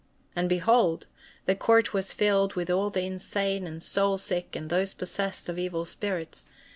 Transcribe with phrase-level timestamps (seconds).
[0.35, 1.05] And behold!
[1.45, 5.59] the court was filled with all the insane and soul sick and those possessed of
[5.59, 6.49] evil spirits.